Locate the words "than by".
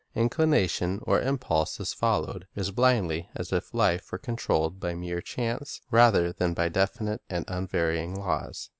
6.33-6.69